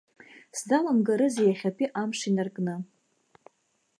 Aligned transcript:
Сзаламгарызеи 0.57 1.47
иахьатәи 1.49 1.93
амш 2.01 2.19
инаркны. 2.29 2.75